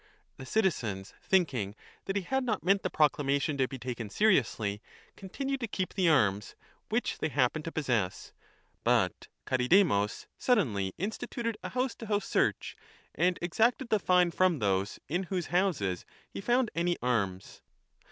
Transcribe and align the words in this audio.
The 0.37 0.47
citizens, 0.47 1.13
thinking 1.21 1.75
that 2.05 2.15
he 2.15 2.23
had 2.23 2.43
not 2.43 2.63
meant 2.63 2.81
the 2.81 2.89
proclamation 2.89 3.55
to 3.59 3.67
be 3.67 3.77
taken 3.77 4.09
seriously, 4.09 4.81
continued 5.15 5.59
to 5.59 5.67
keep 5.67 5.93
the 5.93 6.09
arms 6.09 6.55
which 6.89 7.19
they 7.19 7.29
happened 7.29 7.65
to 7.65 7.71
possess. 7.71 8.33
But 8.83 9.27
Charidemus 9.47 10.25
suddenly 10.39 10.95
instituted 10.97 11.55
a 11.61 11.69
house 11.69 11.93
to 11.97 12.07
house 12.07 12.25
search 12.27 12.75
and 13.13 13.37
exacted 13.43 13.89
the 13.89 13.99
fine 13.99 14.31
from 14.31 14.57
those 14.57 14.97
in 15.07 15.25
whose 15.25 15.45
35 15.45 15.59
houses 15.61 16.05
he 16.31 16.41
found 16.41 16.71
any 16.73 16.97
arms. 17.03 17.61